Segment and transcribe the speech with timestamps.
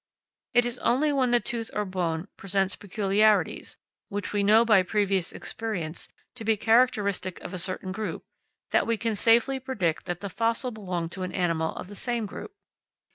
[0.55, 3.77] It is only when the tooth or bone presents peculiarities,
[4.09, 8.23] which we know by previous experience to be characteristic of a certain group,
[8.71, 12.25] that we can safely predict that the fossil belonged to an animal of the same
[12.25, 12.55] group.